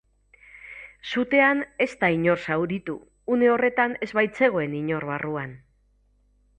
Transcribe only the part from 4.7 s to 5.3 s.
inor